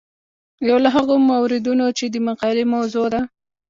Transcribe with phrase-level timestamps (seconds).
[0.67, 3.21] یو له هغو موردونو چې د مقالې موضوع ده.